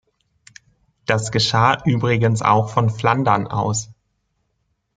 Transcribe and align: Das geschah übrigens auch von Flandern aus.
Das 1.05 1.31
geschah 1.31 1.83
übrigens 1.85 2.41
auch 2.41 2.71
von 2.71 2.89
Flandern 2.89 3.45
aus. 3.45 3.91